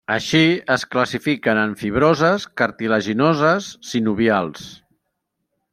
[0.11, 0.39] Així
[0.75, 4.67] es classifiquen en fibroses, cartilaginoses, sinovials.